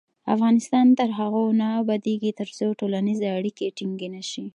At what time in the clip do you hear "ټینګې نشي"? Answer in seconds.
3.77-4.45